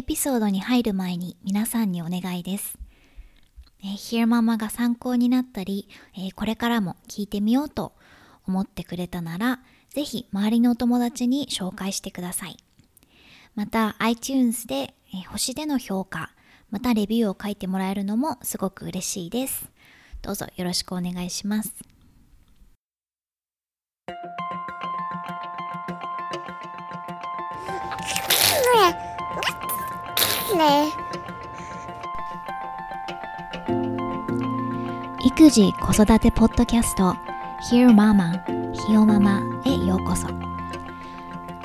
[0.00, 2.78] エピソードに入る前に皆さんにお願いです。
[3.82, 7.92] えー、ヒ e ママが参考になったり、えー、これからも聞いてみようと
[8.46, 9.60] 思ってくれたなら、
[9.90, 12.56] ぜひ周りのお友達に紹介してください。
[13.54, 16.30] また iTunes で、えー、星での評価、
[16.70, 19.70] またレビューを書いてもらえるのもすごく嬉しいです。
[20.22, 21.74] どうぞよろしくお願いします。
[35.24, 37.14] 育児子育てポッドキャスト
[37.70, 38.42] Hear Mama
[38.72, 40.26] ひよママへようこそ。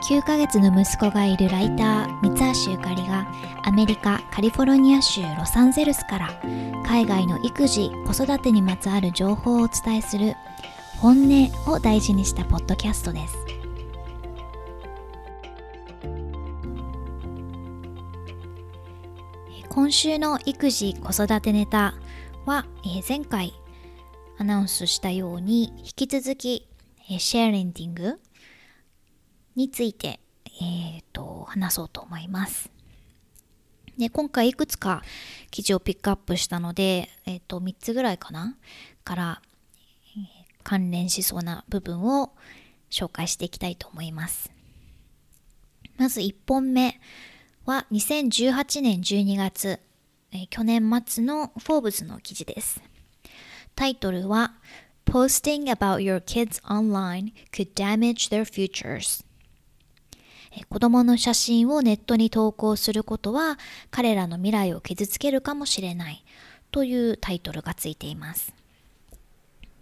[0.07, 3.25] 9ヶ月の息子がいるライター三橋ゆかりが
[3.63, 6.29] アメリカカリフォルニア州ロサンゼルスから
[6.85, 10.35] 海外の育児子育てにまつわる情報をお伝えする
[10.99, 13.44] 本音を大事にしたポッドキャストです。
[19.75, 21.95] 今週の育児子育てネタ
[22.45, 23.53] は、えー、前回
[24.37, 26.65] アナウンスしたように引き続き、
[27.11, 28.13] えー、シェアレンティング
[29.57, 30.21] について、
[30.61, 32.71] えーと、話そうと思います。
[33.97, 35.03] で今回いくつか
[35.51, 38.55] 記事をピックアップしたので、えーと、3つぐらいかな？
[39.03, 39.41] から、
[40.15, 40.23] えー、
[40.63, 42.31] 関連しそうな部分を
[42.89, 44.49] 紹介していきたいと思います。
[45.97, 46.97] まず1本目
[47.65, 49.79] は2018年12月、
[50.31, 52.79] えー、去年末のフォーブズの記事です。
[53.75, 54.53] タイトルは
[55.05, 59.25] Posting about your kids online could damage their futures
[60.69, 63.57] 子供の写真をネットに投稿することは
[63.89, 66.23] 彼らの未来を傷つけるかもしれない
[66.71, 68.53] というタイトルがついています。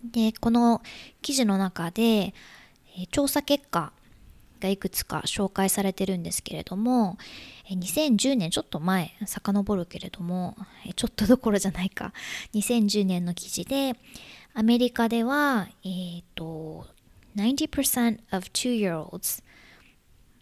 [0.03, 0.81] で、この
[1.21, 2.33] 記事の中で
[3.11, 3.91] 調査結果
[4.63, 7.17] がいくつか紹介されてるんですけれども
[7.69, 10.55] 2010年ちょっと前遡るけれども
[10.95, 12.13] ちょっとどころじゃないか。
[12.53, 13.95] 2010年の記事で
[14.53, 16.87] アメリカではえっ、ー、と
[17.35, 19.43] 90% of two-year-olds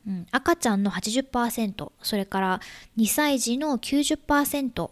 [0.08, 2.62] うん、赤ちゃんの80%それから
[2.98, 4.90] 2歳児の90%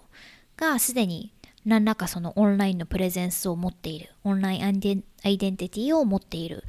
[0.55, 1.33] がすでに
[1.65, 5.01] 何らかそのオンラインのプレゼンスを持っているオンラインアイデン
[5.57, 6.63] ティティを持っている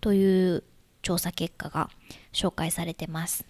[0.00, 0.64] という
[1.04, 1.90] 調査結果が
[2.32, 3.46] 紹介されてます。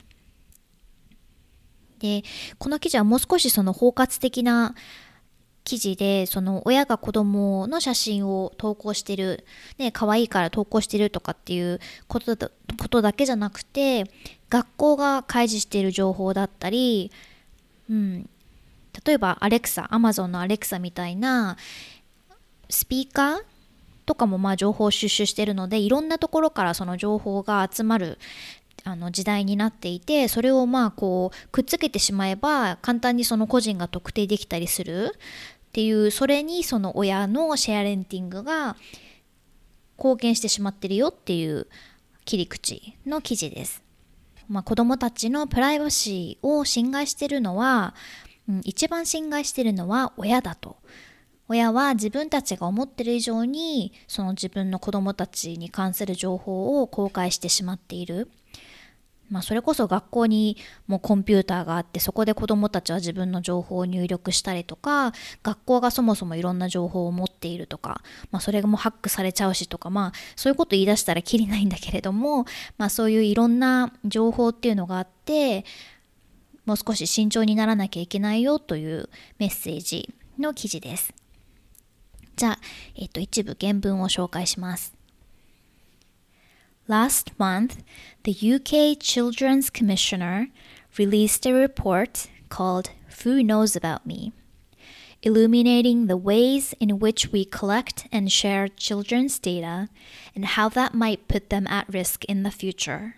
[2.00, 2.22] で
[2.58, 4.74] この記事はもう少しその包括的な
[5.62, 9.46] 記事でその親が子供の写真を投稿してる、
[9.78, 14.04] ね、可愛いから投稿してるとかっていうことだことだけじゃなくて
[14.50, 17.10] 学校が開示している情報だったり、
[17.88, 18.28] うん、
[19.06, 21.56] 例えばアレクサアマゾンのアレクサみたいな
[22.68, 23.53] スピーカー
[24.06, 28.18] とかもまあ情報収集してるのでいろんなところからその情報が集まる
[28.84, 38.76] あの時代になっていてそれをまあこうくっつけてしまえば簡単にその個人が特定できたりするっていうそれにその親のシェアレンティングが
[39.96, 41.66] 貢献してしまってるよっていう
[42.24, 43.82] 切り口の記事です。
[44.48, 47.94] まあ、子どもたちのプライバシーを侵害してるのは、
[48.48, 50.76] うん、一番侵害してるのは親だと。
[51.48, 58.30] 親は自分たちが思ってる以上にその自分の子供たちに関する情報を公開してしまっている。
[59.30, 65.12] まあ、それこそ学校にもコンピューターがあってそこで子どもたちは自分の情報を入力したりとか
[65.42, 72.44] 学校がそもそもいろんな情報を持っているとか、まあ、それがもうハックされちゃうしとかまあそういうこと言い出したらきりないんだけれども、
[72.76, 75.64] まあ、そういういろんな情報っていうのがあって
[76.66, 81.23] もう少し慎重にならなきゃいけないよというメッセージの記事です。
[82.35, 82.59] じゃあ、
[82.95, 84.93] えっと、一部原文を紹介します。
[86.87, 87.83] Last month,
[88.23, 90.47] the UK Children's Commissioner
[90.97, 92.89] released a report called
[93.23, 94.31] Who Knows About Me,
[95.21, 99.87] illuminating the ways in which we collect and share children's data
[100.33, 103.17] and how that might put them at risk in the future.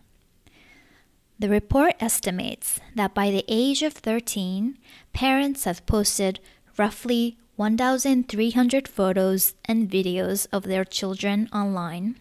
[1.40, 4.78] The report estimates that by the age of 13,
[5.14, 6.40] parents have posted
[6.78, 12.17] roughly 1,300 photos and videos of their children online.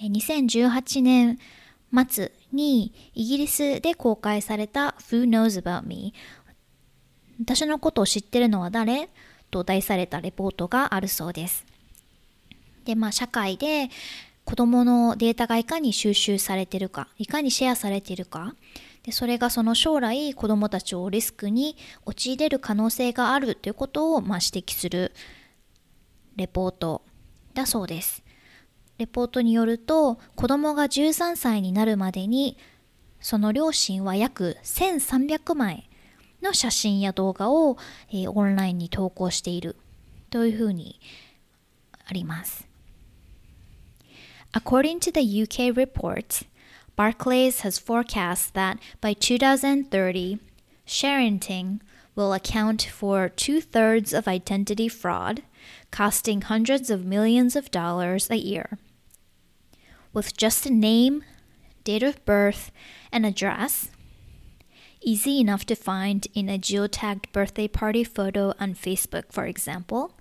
[0.00, 1.38] 2018年
[2.08, 6.14] 末にイギリスで公開された Who Knows About Me?
[7.40, 9.08] 私のことを知ってるのは誰
[9.50, 11.66] と題されたレポートがあるそうです。
[12.84, 13.90] で、まあ社会で
[14.44, 18.54] 子供のデータがいかに収集されてるか、いかにシェアされてるか、
[19.04, 25.12] でそれがその将来子どもたちをリスクに陥れる可能性があるということをまあ指摘する
[26.36, 27.02] レポート
[27.54, 28.22] だそうです。
[28.98, 32.56] レポートによると子どもが13歳になるまでに
[33.20, 35.88] その両親は約1300枚
[36.42, 37.78] の写真や動画を、
[38.10, 39.76] えー、オンラインに投稿している
[40.30, 41.00] というふうに
[42.04, 42.68] あります。
[44.52, 46.46] According to the UK report,
[46.94, 50.38] Barclays has forecast that by 2030,
[50.86, 51.80] sharenting
[52.14, 55.42] will account for two thirds of identity fraud,
[55.90, 58.78] costing hundreds of millions of dollars a year.
[60.12, 61.24] With just a name,
[61.84, 62.70] date of birth,
[63.10, 63.88] and address,
[65.00, 70.12] easy enough to find in a geotagged birthday party photo on Facebook, for example,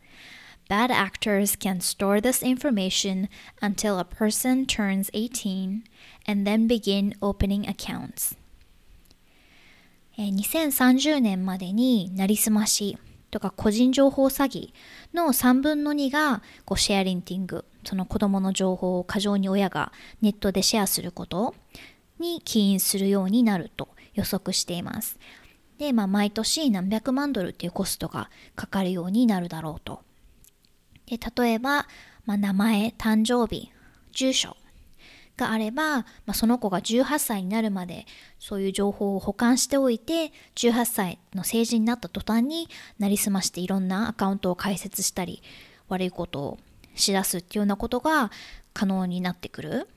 [0.70, 3.28] bad actors can store this information
[3.62, 5.84] until a person turns 18
[6.26, 8.38] and then begin opening accounts.
[10.18, 12.98] 2030年までになりすまし
[13.32, 14.74] とか個人情報詐欺
[15.14, 19.92] の3分の2がこうシェアリンティング、その子供の情報を過剰に親が
[20.22, 21.56] ネットでシェアすること
[22.20, 25.18] に起因するようになると予測しています。
[25.78, 30.02] で、まあ、毎年何百万ドルっていうコストがかかるようになるだろうと。
[31.08, 31.88] で例えば、
[32.26, 33.72] まあ、名前、誕生日、
[34.12, 34.56] 住所
[35.42, 38.06] があれば、まあ、その子が18歳になるまで
[38.40, 45.42] そういう情報を保管しておいて18歳の成人になった途端になりすましていろんなアカウントを開設したり
[45.90, 46.58] 悪いことを
[46.94, 48.32] しだすっていうようなことが
[48.74, 49.88] 可能になってくる。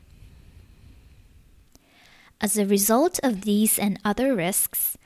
[2.41, 4.99] As a result of these and other risks,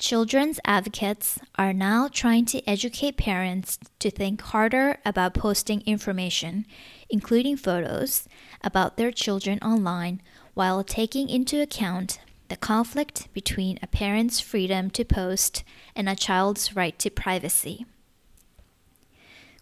[0.00, 6.66] children's advocates are now trying to educate parents to think harder about posting information,
[7.08, 8.28] including photos,
[8.62, 10.20] about their children online
[10.54, 12.18] while taking into account
[12.48, 17.86] the conflict between a parent's freedom to post and a child's right to privacy.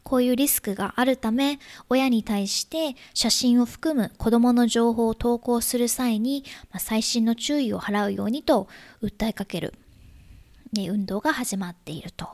[0.03, 8.69] こういうリスクがあるため、親に対して写真を含む子供の情報を投稿する際に、まあ、細心の注意を払うようにと
[9.03, 9.73] 訴えかける、
[10.74, 12.28] ね、運動が始まっていると。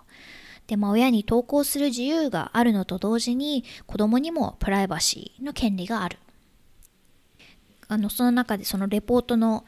[0.67, 6.17] で、まあ、親に投稿する自由があるのと同時に子供にもプライバシーの権利がある。
[7.87, 9.63] あのその中でそのレポートの、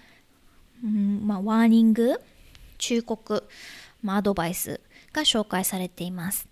[0.84, 2.20] うんまあ、ワーニング
[2.80, 3.48] 忠告、
[4.02, 4.82] まあ、アドバイス
[5.14, 6.48] が紹介されています。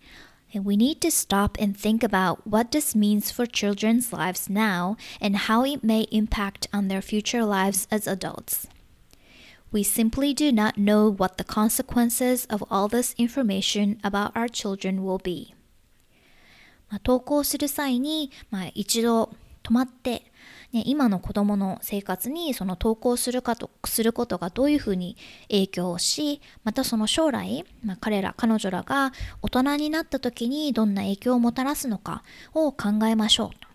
[0.54, 5.38] We need to stop and think about what this means for children's lives now and
[5.38, 8.70] how it may impact on their future lives as adults.
[9.76, 15.04] We simply do not know what the consequences of all this information about our children
[15.04, 15.54] will be.
[16.90, 20.32] まあ、投稿する際に、まあ、一度止まって
[20.72, 25.18] ね、今の子どもの生活にその投稿するかとすることがどういうふうに
[25.50, 29.12] 影響をしまたその将来、まあ、彼ら彼女らが
[29.42, 32.24] 大人になった時にどんな影響をもたらすのか
[32.54, 33.66] を考えましょう。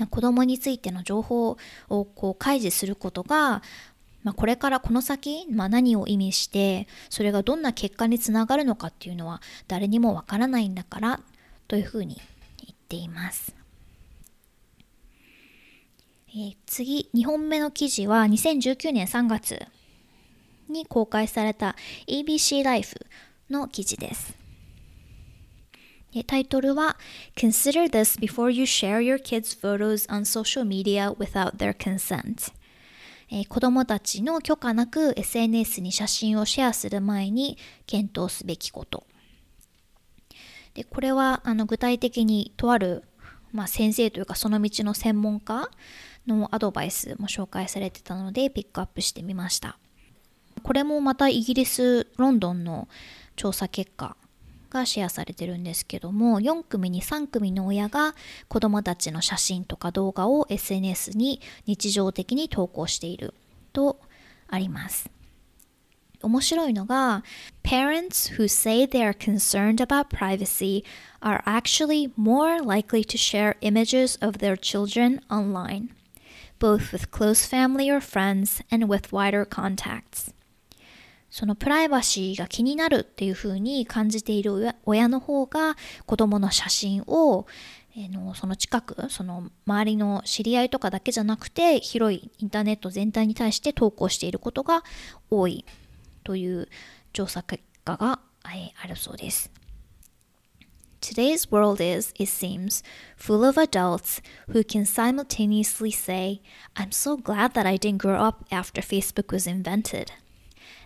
[0.00, 1.58] まあ、子どもについての情報
[1.90, 3.62] をこう開示することが
[4.22, 11.20] まあ、これからこの先、まあ、何を意味してそれがどんな結果につながるのかっていうのは誰にもわからないんだから
[11.68, 12.20] というふうに
[12.58, 13.54] 言っています。
[16.32, 19.66] えー、次、2本目の記事は2019年3月
[20.68, 21.74] に公開された
[22.06, 22.94] ABC Life
[23.48, 24.36] の記事です。
[26.26, 26.96] タイトルは
[27.36, 32.52] Consider this before you share your kids' photos on social media without their consent
[33.30, 39.04] えー、子供たちの許可なく SNS に写真をシェアする前に検討すべきこと。
[40.74, 43.04] でこれはあの具体的にとある、
[43.52, 45.68] まあ、先生というかその道の専門家
[46.26, 49.78] のアドバイスも紹介されてたのでピックアップしてみました。
[50.62, 52.88] これもまたイギリスロンドンの
[53.36, 54.16] 調査結果
[54.70, 58.14] がシェアされてるんですけども4組に3組の親が
[58.48, 63.34] 子供たちの写真とか動画を SNS に日常的に投稿している
[63.72, 64.00] と
[64.48, 65.10] あります
[66.22, 67.24] 面白いのが
[67.62, 70.84] Parents who say they are concerned about privacy
[71.20, 75.90] are actually more likely to share images of their children online
[76.60, 80.32] both with close family or friends and with wider contacts.
[81.30, 87.46] そのプライバシーが気になるっていうふうに感じている親の方が子供の写真を、
[87.96, 94.84] え、のその近くその周りの知り合いとかだけじゃなくて広いインターネット全体に対して投稿していることが
[95.30, 95.64] 多い
[96.24, 96.68] という
[97.12, 99.50] 調査結果が、あるそうです。
[101.00, 102.82] Today's world is, it seems,
[103.16, 106.42] full of adults who can simultaneously say,
[106.76, 110.12] I'm so glad that I didn't grow up after Facebook was invented,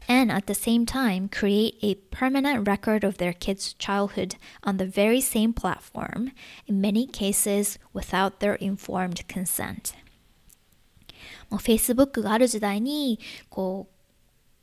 [0.08, 4.86] and at the same time create a permanent record of their kids' childhood on the
[4.86, 6.32] very same platform,
[6.66, 9.94] in many cases without their informed consent.
[11.50, 13.18] もう Facebook がある時代に
[13.48, 13.94] こう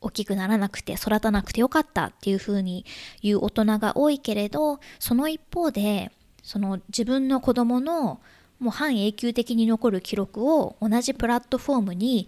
[0.01, 2.86] 大きくならなくて育たなくてよかったっていうふうに
[3.21, 6.12] 言う大人が多いけれどその一方で
[6.43, 8.19] その自分の子供の
[8.60, 12.27] もう半永久的に残る記録を同じプラットフォームに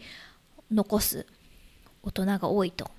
[0.72, 1.26] 残す
[2.04, 2.92] 大人が多いと。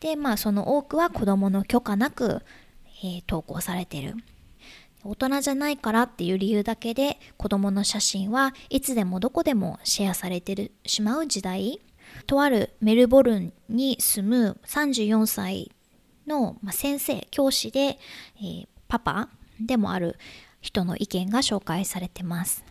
[0.00, 2.42] でまあその多くは子供の許可なく、
[3.02, 4.14] えー、投稿されてる。
[5.04, 11.80] 大人じゃないからっていう理由だけで子供の写真はいつでもどこでもシェアされてしまう時代
[12.26, 15.70] とあるメルボルンに住む34歳
[16.26, 19.28] の、先生教師で、えー、パパ
[19.60, 20.18] でもある
[20.60, 22.64] 人の意見が紹介されてます。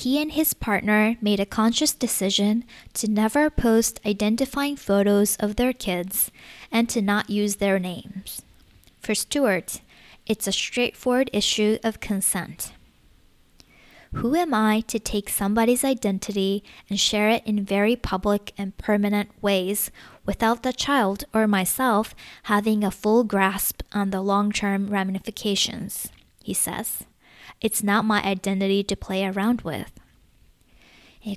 [0.00, 2.64] He and his partner made a conscious decision
[2.94, 6.30] to never post identifying photos of their kids
[6.72, 8.40] and to not use their names.
[9.00, 9.82] For Stewart,
[10.24, 12.72] it's a straightforward issue of consent.
[14.14, 19.28] Who am I to take somebody's identity and share it in very public and permanent
[19.42, 19.90] ways
[20.24, 22.14] without the child or myself
[22.44, 26.08] having a full grasp on the long term ramifications?
[26.42, 27.04] He says.
[27.60, 29.86] It's not my identity to play around with.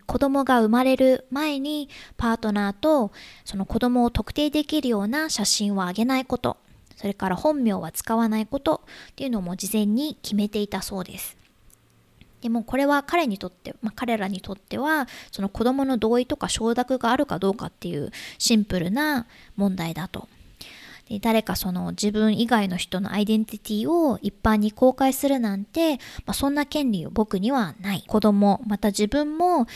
[0.05, 3.11] 子供が生まれる前にパートナーと
[3.43, 6.57] その子供を特定できるような写真をあげないこと、
[6.95, 11.35] それから本名は使わないことっていうのも事前に決めていたそうです。
[12.41, 20.27] でもこれは彼にとって、まあ、彼らにとってはその子供の同意とか承諾があるかどうかっていうシンプルな問題だと。
[21.09, 25.95] で誰かその自分以外の人のアイデンティティを一般に公開するなんて、
[26.25, 28.03] まあ、そんな権利を僕にはない。
[28.07, 29.67] 子供、また自分も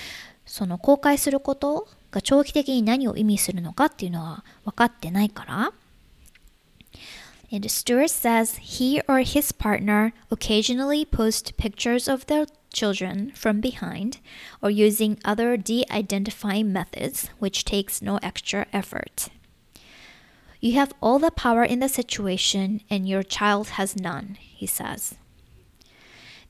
[0.46, 5.74] その公開することが長期的に何を意味するのかっていうのは分かってないから。
[7.50, 14.20] And Stewart says he or his partner occasionally post pictures of their children from behind
[14.62, 19.30] or using other de identifying methods, which takes no extra effort.
[20.67, 25.17] You have all the power in the situation, and your child has none, he says.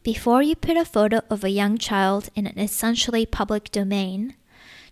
[0.02, 4.34] Before you put a photo of a young child in an essentially public domain,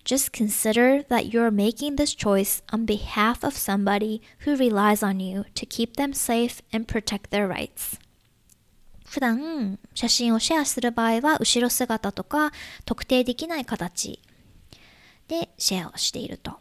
[0.04, 5.44] just consider that you're making this choice on behalf of somebody who relies on you
[5.54, 7.98] to keep them safe and protect their rights.
[9.04, 12.52] 普段写真をシェアする場合は後ろ姿とか
[12.84, 14.20] 特定できない形
[15.26, 16.60] でシェアをしていると。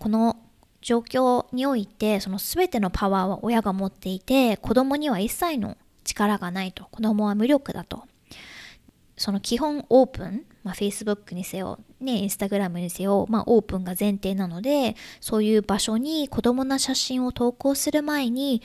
[0.00, 0.36] この
[0.81, 8.03] 状況においてその全てのパワーは親が持っていて子供には一切の力がないと子供は無力だと
[9.17, 18.61] その基本オープン、まあ、Facebook にせよ、ね、Instagram にせよ、まあ、オープンが前提なのでそういう場所に子供の写真を投稿する前に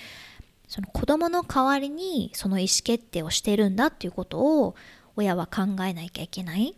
[0.69, 4.77] その子供の代わりにその意思決定をしてるんだっていうことを
[5.17, 6.75] 親は考えなきゃいけない。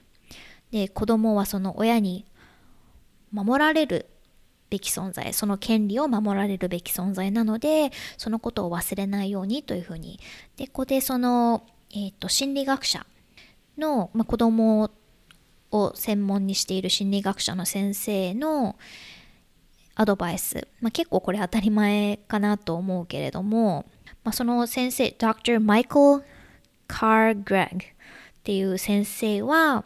[0.71, 2.27] で子供はその親に
[3.33, 4.07] 守られる
[4.69, 10.19] べき存在その権利を守られるべき存在なのでそのことを忘れないようにというふうに
[10.57, 13.07] でここでその、えーと、心理学者
[13.79, 14.91] の、まあ、子供
[15.71, 18.77] を専門にしている心理学者の先生の
[19.95, 23.87] アドバイス、まあ、結構これ当たり前かなと思うけれども、
[24.25, 25.59] まあ、その先生 Dr.
[25.59, 26.23] Michael
[26.89, 27.81] Carr Gregg っ
[28.43, 29.85] ていう先生は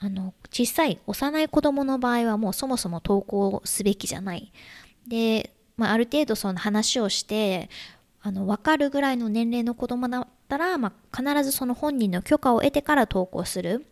[0.00, 4.50] あの小さい幼い子供の場合はもうそもそも登校すべきじゃない。
[5.06, 7.68] で、まあ、ある程度その話をして
[8.22, 13.86] あの分かるぐらいの年齢の子供だったら、まあ、必ずその本人の許可を得てから登校する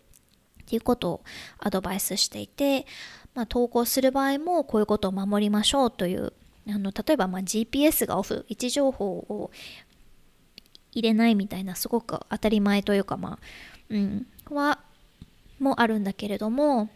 [0.63, 1.21] っていうことを
[1.59, 2.87] アドバイスしていて、
[3.35, 6.33] まあ、登校する場合もこういうことを守りましょうという
[6.69, 9.51] あの例えばま GPS がオフ位置情報を
[10.93, 13.39] 入れないみたいなすごく当たり前というかまあ
[13.89, 14.79] うんは
[15.59, 16.91] もあるんだけれども、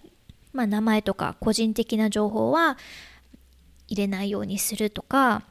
[0.53, 2.77] まあ、名前とか個人的な情報は
[3.89, 5.43] 入れないようにするとか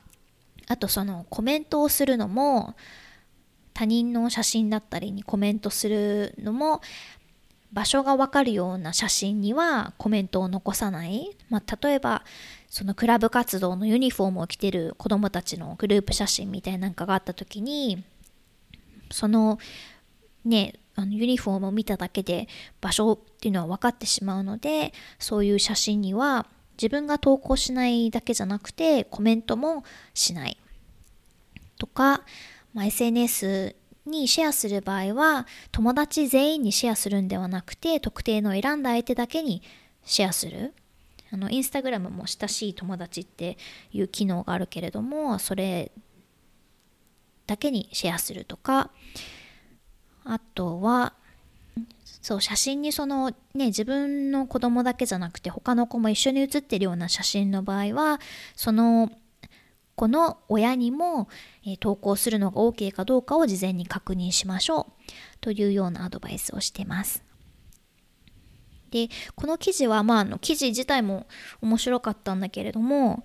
[0.67, 2.75] あとそのコメントをするのも
[3.73, 6.81] 他人の写真だったりにコメントするのも
[7.71, 12.23] 場所がわかるような写真にはコメントを残さない、まあ、例えば
[12.67, 18.03] そのクラブ活動のユニフォームを着てる子どもたちのグループ写真みたいなんかがあった時に
[19.09, 19.57] その
[20.43, 22.47] ねあのユニフォームを見ただけで
[22.81, 29.83] 場所っていうのは分かってしまうのでそういう写真には自分が投稿しないだけじゃなくてコメントも
[30.13, 30.57] しない。
[31.77, 32.23] とか、
[32.73, 39.61] まあ、SNS にシェアする場合は友達全員にシェアするんではなくて特定の選んだ相手だけに
[40.03, 40.73] シェアする。
[41.33, 43.57] あのインスタグラムも親しい友達って
[43.93, 45.91] いう機能があるけれどもそれ
[47.47, 48.89] だけにシェアするとか
[50.23, 51.13] あとは
[52.21, 58.19] そう写真にそのね自分の子供だけじゃなくて他の子も一緒に写ってるような写真の場合は
[58.55, 59.11] その
[59.95, 61.27] 子の親にも、
[61.65, 64.85] えー、投稿するのが OK かどうかを事前に確認しましょう
[65.41, 67.23] というようなアドバイスをしてます。
[68.91, 71.25] でこの記事はまああの記事自体も
[71.61, 73.23] 面白かったんだけれども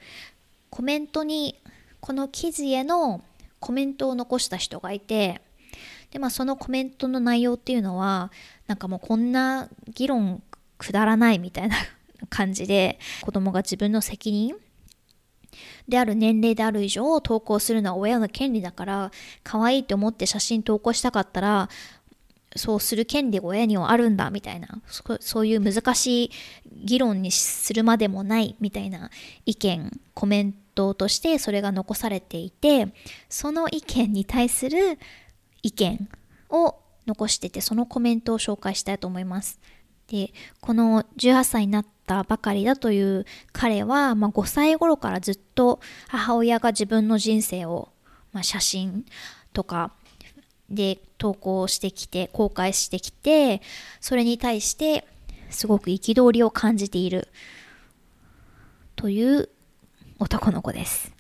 [0.71, 1.61] コメントに
[2.01, 3.23] この記事への
[3.59, 5.41] コメントを残した人がいて
[6.11, 8.31] でまあそのコメントの内容っていうのは
[8.67, 10.43] なんかもうこんな議論
[10.79, 11.77] くだらないみたいな
[12.31, 14.55] 感じで子供が自分の責任
[15.89, 19.11] である年齢である以上投稿するのは親の権利だから
[19.43, 21.69] 可愛いと思って写真投稿したかったら
[22.57, 24.69] そうする権利が親にはあるんだみたいな
[25.21, 26.31] そういう難しい
[26.85, 29.11] 議論にするまでもないみたいな
[29.45, 32.89] 意見コメントとしてそれが残されていて
[33.29, 34.99] その意見に対する
[35.67, 36.09] 意見
[36.51, 39.61] を残しててそのコメントを紹介したいと思います。
[40.09, 47.89] でこの18歳になったばかりだという彼は、まあ、5歳頃からずっと母親が自分の人生を、
[48.33, 49.05] まあ、写真
[49.53, 49.93] とか
[50.71, 53.63] で投稿してきて公開してきて
[54.01, 55.07] それに対して
[55.51, 57.29] すごく憤りを感じている
[58.95, 59.49] という
[60.19, 61.13] 男の子です。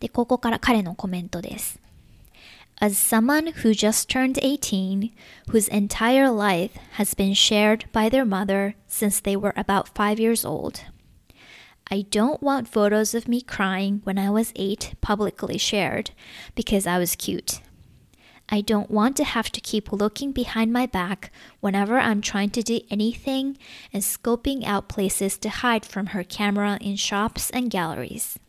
[0.00, 1.80] で、ここから彼のコメントです。
[2.82, 5.12] As someone who just turned 18,
[5.50, 10.44] whose entire life has been shared by their mother since they were about five years
[10.44, 10.82] old,
[11.88, 16.10] I don't want photos of me crying when I was eight publicly shared
[16.56, 17.60] because I was cute.
[18.48, 22.64] I don't want to have to keep looking behind my back whenever I'm trying to
[22.64, 23.58] do anything
[23.92, 28.40] and scoping out places to hide from her camera in shops and galleries.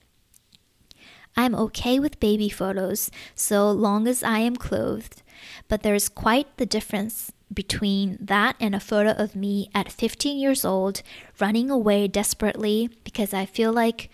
[1.36, 5.22] I'm okay with baby photos so long as I am clothed,
[5.68, 10.64] but there's quite the difference between that and a photo of me at 15 years
[10.64, 11.02] old
[11.40, 14.10] running away desperately because I feel like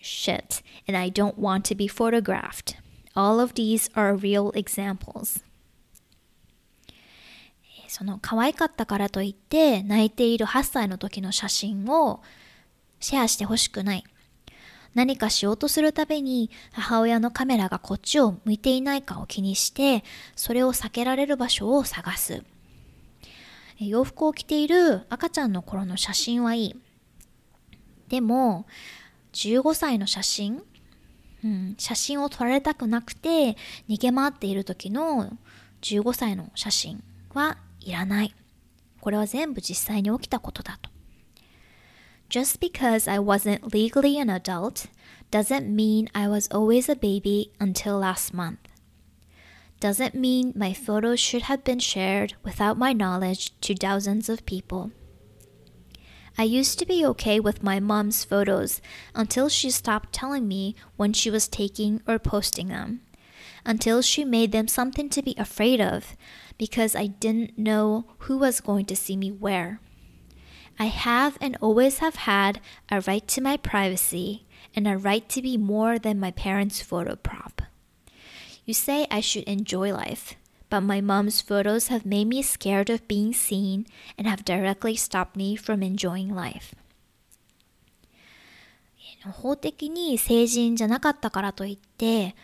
[0.00, 2.76] shit and I don't want to be photographed.
[3.14, 5.44] All of these are real examples.
[7.88, 12.22] その可愛かったからといって泣いている8歳の時の写真を
[13.00, 14.04] シェアしてほしくない。
[14.95, 20.03] 何かしようとするたびに母親のカメラがこっちを向いていないかを気にして
[20.35, 22.43] それを避けられる場所を探す。
[23.77, 26.75] 洋服を着ている赤ちゃんの頃の写真はいい。
[28.07, 28.65] でも
[29.33, 30.63] 15歳の写真
[31.43, 33.55] うん、写真を撮られたくなくて
[33.87, 35.37] 逃げ回っている時の
[35.83, 37.03] 15歳の写真
[37.35, 38.33] はいらない。
[38.99, 40.89] これは全部実際に起きたことだと。
[42.29, 44.87] Just because I wasn't legally an adult
[45.31, 48.59] doesn't mean I was always a baby until last month.
[49.79, 54.91] Doesn't mean my photos should have been shared without my knowledge to thousands of people.
[56.37, 58.81] I used to be okay with my mom's photos
[59.13, 63.01] until she stopped telling me when she was taking or posting them,
[63.65, 66.17] until she made them something to be afraid of
[66.57, 69.79] because I didn't know who was going to see me where.
[70.78, 75.42] I have and always have had a right to my privacy and a right to
[75.42, 77.62] be more than my parents' photo prop.
[78.64, 80.36] You say I should enjoy life
[80.70, 85.36] but my mom's photos have made me scared of being seen and have directly stopped
[85.36, 86.74] me from enjoying life.
[89.32, 92.34] 法的に成人じゃなかったからといって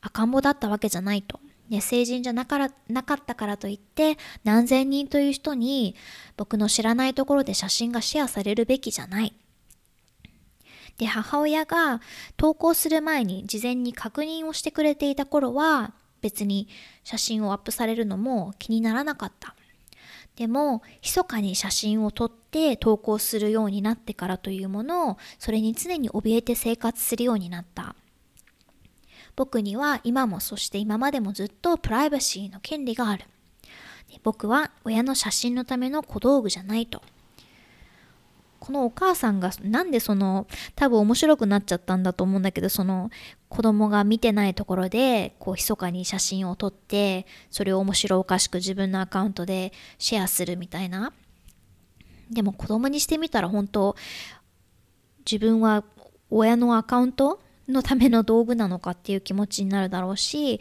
[0.00, 1.40] 赤ん坊だったわけじゃないと。
[1.69, 5.95] ね、成人じゃなからなかったからといって何千人という人に
[6.37, 9.33] 僕の知らないところで写真がシェアされるべきじゃない。
[10.97, 12.01] で母親が
[12.37, 16.69] 投稿する前に事前に確認をしてくれていた頃は別に
[17.03, 19.55] 写真をアップされるのも気にならなかった。
[20.35, 27.95] でも、密かに写真を撮って投稿するようになってからというものを、それに常に怯えて生活するようになった。
[29.35, 33.25] 僕には今もそして今までもずっとプライバシーの権利がある。
[34.23, 37.01] 僕は親の写真のための小道具じゃないと。
[38.65, 43.11] このお母さんがなんでその多分面白くなっちゃったんだと思うんだけどその
[43.47, 51.13] 子供が見てないところでこう密かに写真を撮ってそれを面白おかしく自分のアカウントでシェアするみたいな
[52.31, 53.95] でも子供にしてみたら本当
[55.29, 55.83] 自分は
[56.31, 60.59] 親のアカウントのための道具なのかっていう気持ちになるだろうし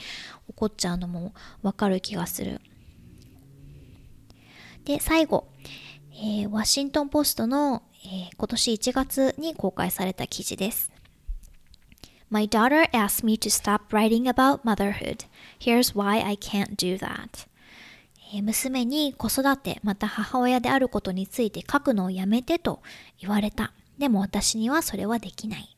[0.48, 2.60] 怒っちゃうのもわかる気がする
[4.84, 5.48] で最後、
[6.12, 10.92] えー、ワシントンポストのえー、今年1月に公開された記事です。
[12.30, 15.26] My daughter asked me to stop writing about motherhood.
[15.58, 17.48] Here's why I can't do that.
[18.42, 22.82] 娘に子育てまた母親であることについて書くのをやめてと
[23.18, 23.72] 言われた。
[23.96, 25.73] でも私にはそれはできない。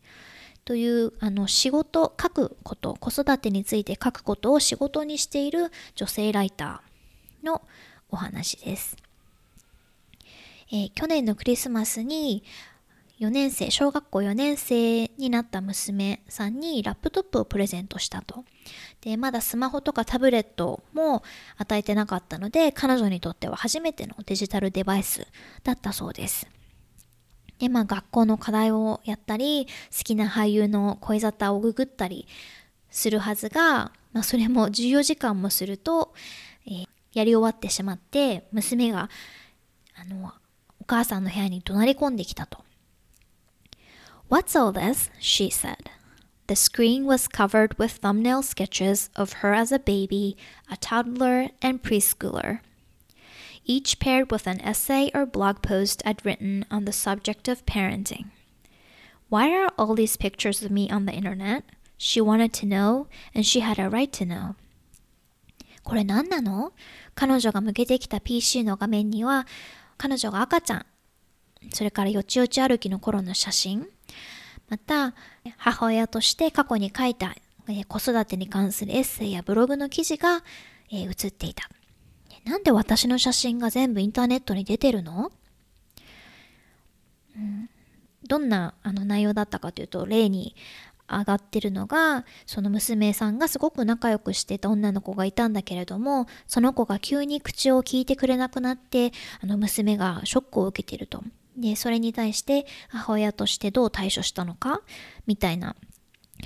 [0.66, 7.62] というあの仕事書くこと子育てについて書くことを仕事にしている女性ライターの
[8.10, 8.96] お話です、
[10.72, 12.42] えー、去年のクリスマスに
[13.20, 18.44] 4年生小学校4年生になった娘さんにラップトップをプレゼントしたと。
[19.00, 21.22] でまだスマホとかタブレットも
[21.56, 25.28] 与えてなかったので彼女にとっては初めてのデジタルデバイス
[25.62, 26.48] だったそうです。
[27.58, 29.66] で、まあ学校の課題をやったり、
[29.96, 32.26] 好きな俳優の声沙汰をググったり
[32.90, 36.14] するはずが、まあそれも14時間もすると、
[36.66, 39.08] えー、やり終わってしまって、娘が、
[39.94, 40.32] あの、
[40.80, 42.64] お母さんの部屋に怒鳴り込んできたと。
[44.28, 45.10] What's all this?
[45.20, 45.90] she said.
[46.48, 50.36] The screen was covered with thumbnail sketches of her as a baby,
[50.70, 52.60] a toddler, and preschooler.
[53.66, 58.26] Each paired with an essay or blog post I'd written on the subject of parenting.
[59.28, 61.64] Why are all these pictures of me on the internet?
[61.98, 64.54] She wanted to know, and she had a right to know.
[65.82, 66.72] これ何なの
[67.14, 69.46] 彼女が向けてきた PC の画面には、
[69.96, 70.86] 彼女が赤ちゃん、
[71.72, 73.86] それからよちよち歩きの頃の写真、
[74.68, 75.14] また
[75.56, 77.34] 母親として過去に書いた、
[77.68, 80.42] え子育てに関するエッセイやブログの記事が、
[80.90, 81.68] えー、写っていた。
[82.46, 85.32] なんで私の写真が全部インターネットに出てるの、
[87.36, 87.68] うん、
[88.26, 90.54] どんなあの内容だったかというと例に
[91.08, 101.22] 上がってるのがその娘さんがすごく仲良くしてた女の子がいたんだけれどもその子が急に口を聞いてくれなくなってあの娘がショックを受けてると。
[101.56, 104.82] でそれに対して母親としてどう対処したのか？
[105.26, 105.74] みたいな。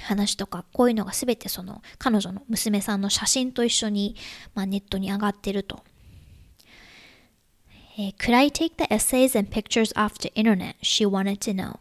[0.02, 4.14] 話とかこういうのが全てその彼女の娘さんの写真と一緒に、
[4.54, 5.82] まあ、ネットに上がってると。
[8.17, 10.75] Could I take the essays and pictures off the internet?
[10.81, 11.79] She wanted to know.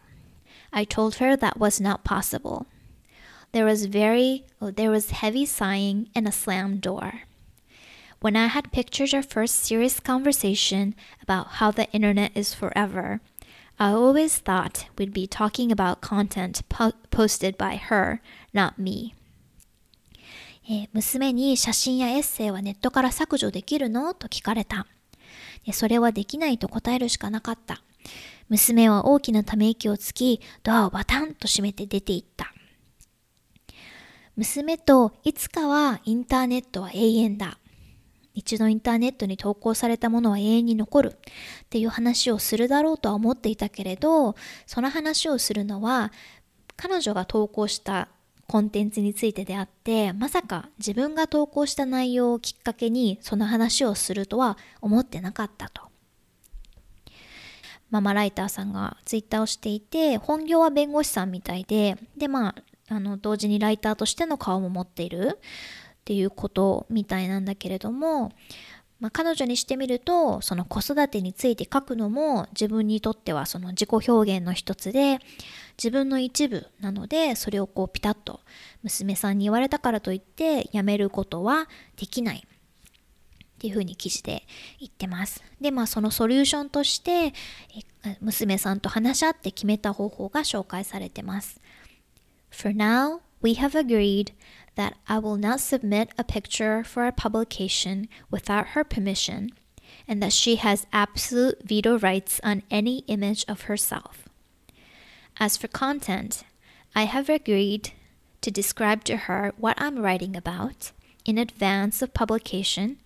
[0.73, 2.67] I told her that was not possible.
[3.53, 7.23] There was very oh, there was heavy sighing and a slammed door.
[8.21, 13.21] When I had pictured our first serious conversation about how the internet is forever,
[13.79, 18.21] I always thought we'd be talking about content po posted by her,
[18.53, 19.15] not me.
[20.67, 24.87] えー、娘に写真やエッセイはネットから削除できるのと聞かれた。
[25.72, 27.82] それはできないと答えるしかなかった。
[28.50, 32.54] 娘は大きなため息をつき、ドアをバタンと閉めて出て行った。
[34.36, 37.60] 娘といつかはインターネットは永遠だ。
[38.34, 46.14] 一度インターネットに投稿されたものは永遠に残るっていう話をするだろうとは思っていたけれど、その話をするのは
[46.78, 48.08] 彼女が投稿した
[48.50, 55.84] コンテンツについてであってまさか自分が投稿した内容をきっかけにその話をするとは思ってなかったと。
[57.92, 68.32] ママライターさんがツイッターをしていて本業は弁護士さんみたいででまああの同時にライターとしての顔も持っているっていうことみたいなんだけれども
[69.00, 75.20] まあ、彼女にしてみるとその子育てについて書くのも自分にとってはその自己表現の一つで
[75.82, 78.42] 自分の一部なのでそれをこうピタッと
[78.84, 84.44] 娘さんに言われたからといってやめることはできないっていうふうに記事で
[84.80, 85.42] 言ってます。
[85.62, 87.34] でまあそのソリューションとして
[88.20, 91.62] 娘さんと話し合って決めた方法が紹介されてます。
[92.52, 94.34] For now, we have agreed
[94.76, 99.50] that I will not submit a picture for a publication without her permission,
[100.08, 104.29] and that she has absolute veto rights on any image of herself.
[105.40, 106.44] As for content,
[106.94, 107.94] I have agreed
[108.42, 110.92] to describe to her what I'm writing about
[111.24, 112.98] in advance of publication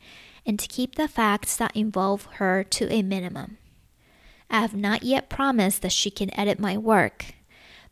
[0.45, 3.57] and to keep the facts that involve her to a minimum.
[4.49, 7.35] I have not yet promised that she can edit my work,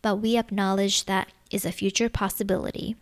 [0.02, 2.96] but we acknowledge that is a future possibility.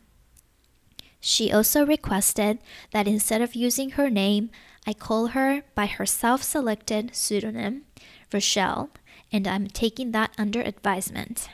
[1.21, 2.60] She also requested
[2.91, 4.49] that instead of using her name,
[4.86, 7.84] I call her by her self selected pseudonym,
[8.32, 8.89] Rochelle,
[9.31, 11.49] and I'm taking that under advisement.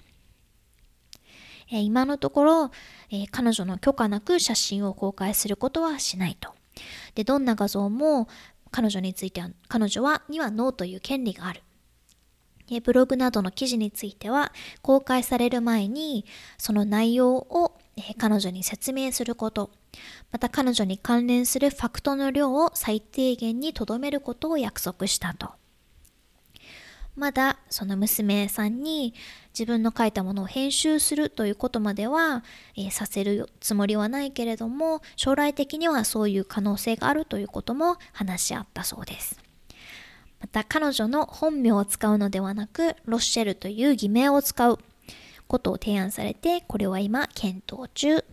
[1.71, 2.71] え今のところ、
[3.09, 6.53] え、彼女の許可なく写真を公開することはしないと。
[7.15, 8.27] で、どんな画像も
[8.71, 11.61] 彼女については、彼女はにはノーという権利がある。
[12.83, 16.25] ブログなどの記事については公開される前に
[16.57, 17.77] その内容を
[18.17, 19.71] 彼女に説明すること、
[20.31, 25.53] また彼女に関連するファクトの量を最低限に留めることを約束したと。
[27.15, 29.13] まだその娘さんに
[29.57, 32.43] 自分の書いたものを編集するということまでは、
[32.75, 39.39] えー、させるつもりはないけれども将来的にはそういう可能性があるということも話し合ったそうです。
[40.41, 44.77] また彼女の本名を使うのではなくロッシェルという偽名を使う
[45.47, 48.23] ことを提案されてこれは今検討中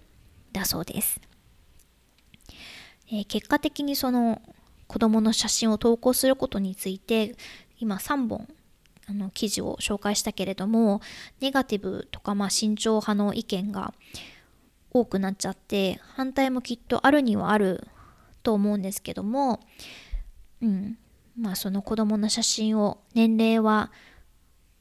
[0.53, 1.21] だそうです、
[3.09, 4.43] えー、結果的にその
[4.89, 7.35] 子供の写真を投稿することについて
[7.79, 8.47] 今3本
[9.07, 11.01] あの記事を紹介したけれども
[11.41, 13.93] ネガティブとかまあ慎重派の意見が
[14.91, 17.89] 多くなっちゃって反対もきっとあるにはある
[18.43, 19.61] と思うんですけども
[20.61, 20.99] うん
[21.39, 23.91] まあその子供の写真を年齢は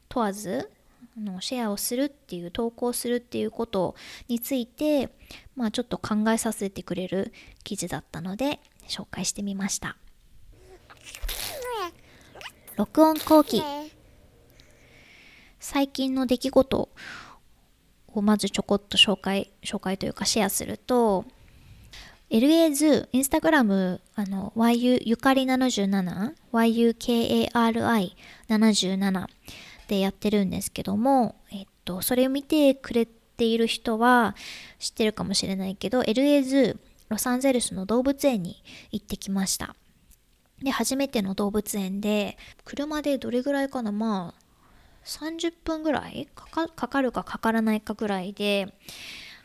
[0.10, 0.70] 問わず
[1.18, 3.96] あのシェアをするっていう投稿するっていうこと
[4.28, 5.10] について
[5.56, 9.98] まあちょっと考えさせてくれる記事だったので紹介してみました。
[12.78, 13.62] 録音後期。
[15.62, 16.90] 最近の出来事
[18.08, 21.24] をまずちょこっと紹介紹介というかシェアすると
[22.32, 29.28] LA ズインスタグラムあの YU ゆかり77 YUKARI77
[29.88, 34.36] でやってるんですけども、えっと、それを見てくれている人は
[34.80, 39.76] 知ってるかもしれないけど LA ズロサンゼルスの動物園に行ってきました。
[40.64, 44.41] で初めての動物園で車でどれぐらいかなまあ
[45.06, 46.28] 30分ぐらい？
[46.36, 48.74] かかるかかからないかぐらいで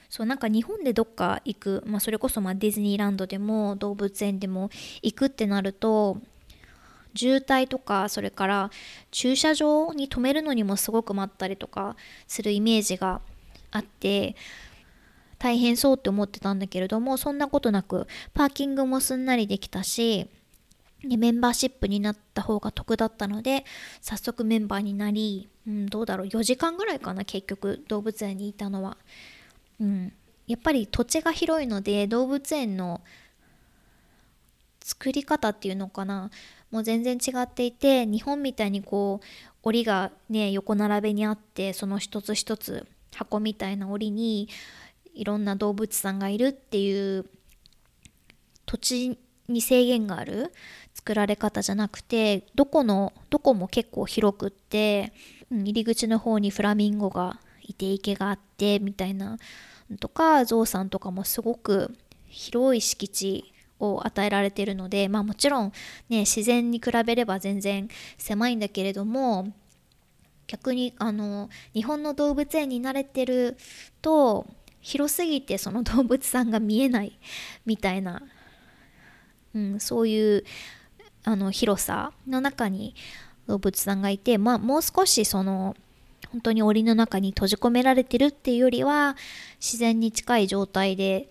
[0.09, 4.71] そうなんか日本でどっか行く、まあ、それこそまディズニーランドでも動物園でも
[5.03, 6.19] 行くってなると
[7.15, 8.71] 渋滞とかそれから
[9.11, 13.21] 駐車場に止めるのにもすごく待ったりとかするイメージが
[13.71, 14.37] あって
[15.39, 20.29] 大変そうって思ってたんだけれどもそんなことなくパーキングもすんなりできたし
[21.17, 23.65] メンバーシップになった方が得だったので
[24.01, 28.97] 早速メンバーになり、うん、どうだろう4時間ぐらいかな結局動物園にいたのは。
[29.81, 30.13] うん、
[30.47, 33.03] やっぱり土地が広いので動物園の
[34.83, 36.31] 作り方っていうのかな
[36.71, 39.27] もう全然違っていて日本みたいにこう
[39.63, 44.49] 檻がね横並べにあってその一つ一つ箱みたいな檻に
[45.15, 47.27] いろんな動物さんがいるっていう
[48.65, 50.53] 土地に制限がある
[51.07, 55.13] 作られ方じゃなくてどこのどこも結構広くって、
[55.53, 59.39] うん、入り口の方にフラミンゴがいて池があってみたいな
[60.01, 65.73] とかゾウさんとかもすごく広い敷地を与えられてるのでまあもちろん
[66.09, 67.89] ね自然に比べれば全然
[68.19, 69.53] 狭いんだけれども
[70.49, 73.57] 逆にあの日本の動物園に慣れてる
[74.03, 74.45] と
[74.81, 77.17] 広すぎてその動物さんが見えない
[77.65, 78.23] みたいな、
[79.55, 80.45] うん、そういう
[81.27, 82.95] あの広さの中に
[83.49, 85.77] 動物さんがいて、まあ、もう少しその
[86.31, 89.17] 本当に檻の中に閉じ込められてるっていうよりは
[89.61, 91.29] 自然に近い状態で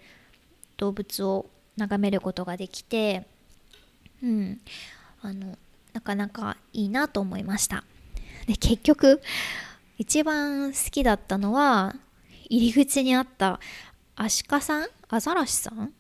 [0.76, 1.46] 動物を
[1.78, 3.26] 眺めることができて、
[4.22, 4.60] うん、
[5.22, 5.58] あの
[5.94, 7.86] なかなかいいなと思いました。
[8.48, 9.22] で結局
[9.98, 11.96] 一番好きだったのは
[12.50, 13.62] 入り口にあった
[14.18, 14.88] アシカさん？
[15.08, 15.94] アザラシさん？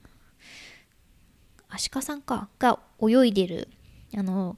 [1.69, 2.49] アシカさんか。
[2.59, 3.69] が泳いでる
[4.13, 4.57] あの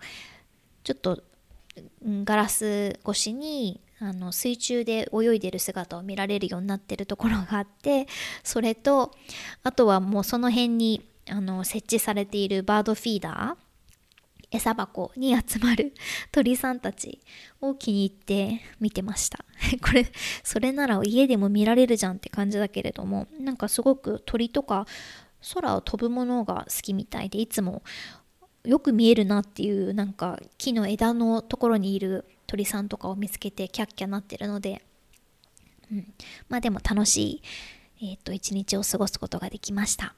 [0.83, 1.23] ちょっと
[2.03, 8.07] ガラス越しにあの水中で泳いでる姿を見られるようになってるところがあって
[8.43, 9.11] それと
[9.63, 13.67] あとはもうその辺にあの設置されているバードフィーダー
[14.49, 15.93] 餌箱に集まる
[16.31, 17.19] 鳥さんたち
[17.59, 19.43] を気に入って見てました。
[19.81, 20.05] これ
[20.43, 24.85] それなら家でも見られるじゃんって感じだけれどもなんかすごく鳥とか
[25.53, 27.83] 空を飛ぶものが好きみたいでいつも
[28.67, 34.81] よく見えるなっていうなんか木の枝のところにいる鳥さんとかを見つけてキャッキャなってるので、
[35.89, 36.13] うん、
[36.49, 37.41] まあでも楽し
[37.97, 40.15] い、えー、と一日を過ごすことができました。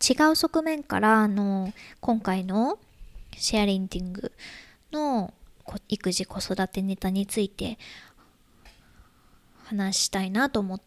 [0.00, 2.78] 違う側面からあの今回の
[3.36, 4.30] シェアリンディング
[4.92, 5.34] の
[5.88, 7.78] 育児子育てネタについて
[9.64, 10.80] 話したいなと思っ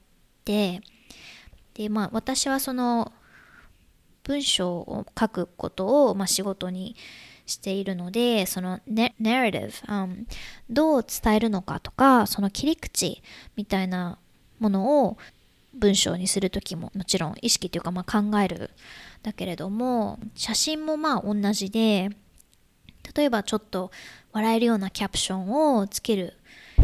[0.45, 0.79] て
[1.73, 3.11] でまあ私はその
[4.29, 6.95] 文章を書くことを、まあ、仕事に
[7.47, 10.25] しているのでそのネラティブ、
[10.69, 13.23] どう伝えるのかとかその切り口
[13.55, 14.19] みたいな
[14.59, 15.17] ものを
[15.73, 18.69] 文章にする時ももちろん意識というかまあ考える
[19.23, 22.09] だけれども写真もまあ同じで
[23.15, 23.89] 例えばちょっと
[24.31, 26.35] 笑えるようなキャプションをつける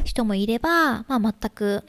[0.04, 1.84] 人もいれば、まあ、全く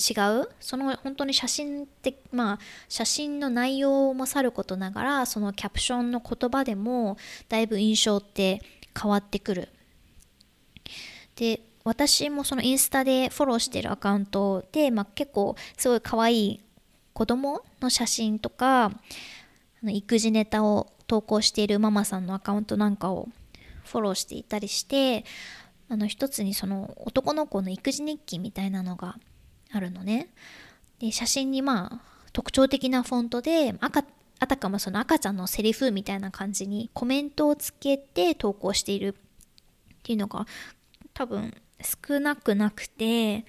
[0.00, 0.48] 違う？
[0.60, 2.58] その本当に写真ってまあ
[2.88, 8.62] 写真の内容もさることながらそのキャプションの言葉でもだいぶ印象って
[9.00, 9.68] 変わってくる。
[11.36, 16.60] で私もそのインスタでフォローしてるアカウントで、まあ、結構すごい可愛い
[17.14, 18.92] 子供の写真とか
[19.82, 23.28] 育児ネタを投稿しているママさんのアカウントなんかを
[23.84, 25.24] フォローしていたりして
[25.88, 29.16] あの一つにその男の子の育児日記みたいなのが
[29.72, 30.28] あるのね。
[30.98, 32.00] で写真にまあ
[32.32, 34.04] 特徴的なフォントで赤
[34.38, 40.46] あたかもその赤ちゃんのセリフみたいな感じにコメントをつけて投稿しているっていうのが
[41.12, 41.54] 多分
[42.08, 43.44] 少なくなくて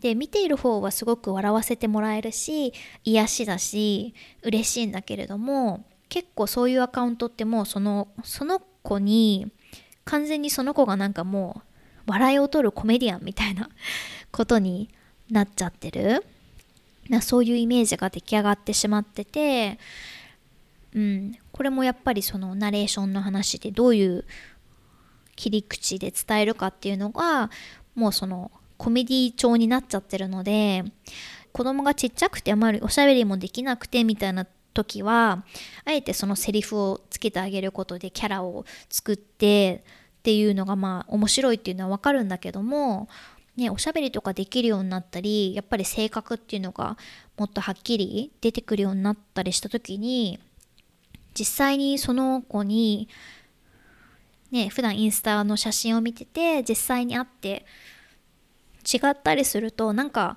[0.00, 2.72] で見ている方はすごく笑わせてもらえるし
[3.04, 9.50] 癒しだし嬉しいんだけれども結構そういうアカウントってもうそのその子に
[10.04, 11.62] 完全にその子がなんかも
[12.06, 13.68] う笑いを取るコメディアンみたいな
[14.30, 14.88] ことに
[15.30, 16.24] なっちゃってる。
[17.20, 19.78] そういうイメージが出来上がってしまってて、
[20.94, 24.24] うん、これもやっぱりそのナレーションの話でどういう
[25.36, 27.50] 切り口で伝えるかっていうのが
[27.94, 30.84] もうそのコメディ調になっちゃってるので
[31.52, 35.44] 子供がちっちゃくてあまりおしゃべりもできなくてみたいな時は
[35.84, 39.84] あえてそのセリフをつけてあげることでキャラを作って
[40.18, 43.08] っていうのがまあ面白いっていうのはわかるんだけども
[43.56, 46.98] ね、おしゃべりとかできるようになったりやっぱり性格っていうのが
[47.38, 50.38] もっとはっきり出てくるようになったりした時に
[51.38, 53.08] 実際にその子に
[54.50, 57.64] ね普段インスタの写真を見てて実際に会って
[58.84, 60.36] 違ったりするとなんか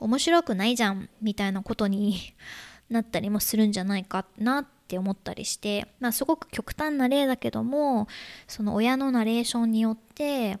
[0.00, 2.34] 面白くないじゃんみたいなことに
[2.88, 8.06] なったりもするんじゃないかなって思ったりして、まあ、すごく極端な例だけども
[8.46, 10.58] その親のナレーションによって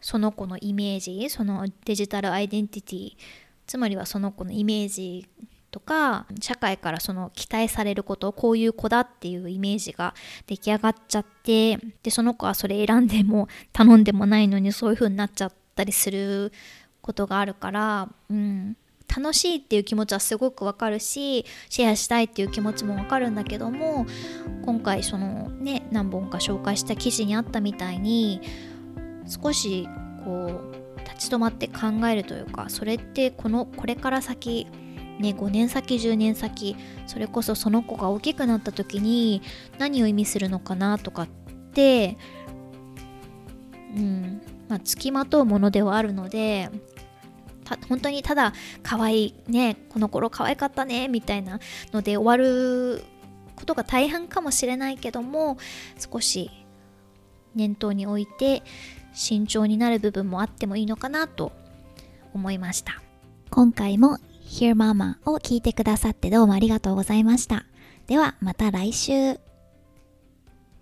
[0.00, 3.12] その子のイメージそのデジタルアイデンティティ
[3.66, 5.28] つまりはその子のイメージ
[5.70, 10.14] とか社会からその期待されることこういう子だっていうイメージが
[10.46, 16.52] 出来上がっちゃってでその子はそれ選んでも頼んでもないのにそういう風になっちゃったりする
[17.02, 18.76] ことがあるから、うん、
[19.14, 24.06] 楽しいっていう気持ちはすごくわかるしシェアしたいっていう気持ちもわかるんだけども
[24.64, 28.40] 今回そのね何本か紹介した記事にあったみたいに
[29.28, 29.88] 少し
[30.24, 30.60] こ
[30.96, 34.66] う立ち止まって考えるというかそれってこのこれから先
[35.18, 36.76] ね、5年先10年先
[37.08, 39.42] それこそその子が大きくなった時に
[39.78, 41.28] 何を意味するのかなとかっ
[41.72, 42.16] て
[43.96, 46.70] うんまあ付きまとうものではあるので
[47.88, 51.58] 本当にただ可愛いねこの頃可愛かったねみたいな
[51.92, 53.02] ので終わる
[53.56, 55.58] ことが大半かもしれないけども
[55.98, 56.50] 少し
[57.54, 58.62] 念頭に置いて
[59.18, 61.52] 慎重になる部分もあってもいいのかなと
[62.32, 63.02] 思いました。
[63.50, 67.66] 今回も Hear Mama を聞いてくださってどうもありがとうございました。
[68.06, 69.47] ではまた来週。